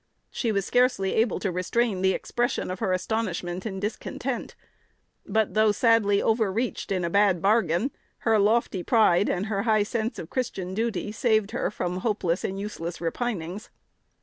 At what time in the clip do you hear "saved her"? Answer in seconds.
11.11-11.69